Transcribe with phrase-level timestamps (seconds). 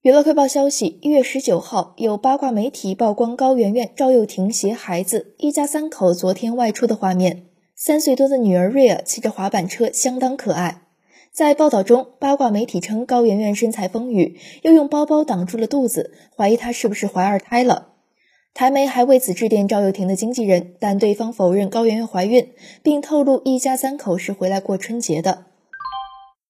[0.00, 7.46] 娱乐快报消息一月十九号有八卦媒体曝光高圆圆赵又廷携孩子一家三口昨天外出的画面。
[7.74, 10.82] 三岁多的女儿瑞儿骑着滑板车相当可爱。
[11.32, 17.94] 在报道中八卦媒体称高圆圆身材丰腴又用包包挡住了肚子怀疑她是不是怀二胎了。
[18.54, 22.52] 台媒还为此致电赵又廷的经纪人但对方否认高圆圆怀孕
[22.84, 25.46] 并透露一家三口是回来过春节的。